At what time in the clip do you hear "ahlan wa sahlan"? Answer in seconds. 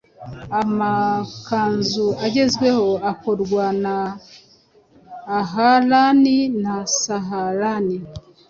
5.39-7.87